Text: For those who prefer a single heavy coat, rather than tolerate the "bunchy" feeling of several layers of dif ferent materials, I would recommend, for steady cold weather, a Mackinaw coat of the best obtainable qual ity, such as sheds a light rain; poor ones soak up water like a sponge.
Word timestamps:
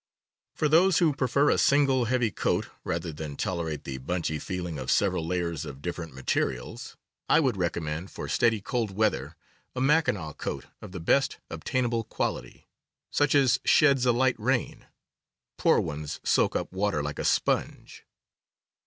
For 0.55 0.67
those 0.67 0.97
who 0.97 1.13
prefer 1.13 1.51
a 1.51 1.59
single 1.59 2.05
heavy 2.05 2.31
coat, 2.31 2.69
rather 2.83 3.13
than 3.13 3.35
tolerate 3.37 3.83
the 3.83 3.99
"bunchy" 3.99 4.39
feeling 4.39 4.79
of 4.79 4.89
several 4.89 5.27
layers 5.27 5.63
of 5.63 5.79
dif 5.79 5.95
ferent 5.97 6.11
materials, 6.13 6.97
I 7.29 7.39
would 7.39 7.55
recommend, 7.55 8.09
for 8.09 8.27
steady 8.27 8.61
cold 8.61 8.89
weather, 8.89 9.35
a 9.75 9.79
Mackinaw 9.79 10.33
coat 10.33 10.65
of 10.81 10.91
the 10.91 10.99
best 10.99 11.37
obtainable 11.51 12.03
qual 12.05 12.39
ity, 12.39 12.67
such 13.11 13.35
as 13.35 13.59
sheds 13.63 14.03
a 14.07 14.11
light 14.11 14.39
rain; 14.39 14.87
poor 15.57 15.79
ones 15.79 16.19
soak 16.23 16.55
up 16.55 16.73
water 16.73 17.03
like 17.03 17.19
a 17.19 17.23
sponge. 17.23 18.03